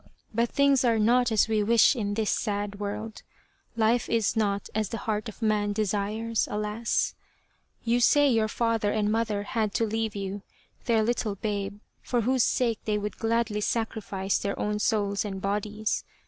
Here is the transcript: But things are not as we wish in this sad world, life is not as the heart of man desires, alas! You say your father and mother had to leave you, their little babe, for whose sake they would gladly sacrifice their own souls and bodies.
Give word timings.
But 0.33 0.49
things 0.49 0.83
are 0.83 0.97
not 0.97 1.31
as 1.31 1.47
we 1.47 1.61
wish 1.61 1.95
in 1.95 2.15
this 2.15 2.31
sad 2.31 2.79
world, 2.79 3.21
life 3.75 4.09
is 4.09 4.35
not 4.35 4.67
as 4.73 4.89
the 4.89 4.97
heart 5.05 5.29
of 5.29 5.43
man 5.43 5.73
desires, 5.73 6.47
alas! 6.49 7.13
You 7.83 7.99
say 7.99 8.27
your 8.27 8.47
father 8.47 8.91
and 8.91 9.11
mother 9.11 9.43
had 9.43 9.75
to 9.75 9.85
leave 9.85 10.15
you, 10.15 10.41
their 10.85 11.03
little 11.03 11.35
babe, 11.35 11.81
for 12.01 12.21
whose 12.21 12.43
sake 12.43 12.79
they 12.85 12.97
would 12.97 13.17
gladly 13.19 13.61
sacrifice 13.61 14.39
their 14.39 14.57
own 14.59 14.79
souls 14.79 15.23
and 15.23 15.39
bodies. 15.39 16.03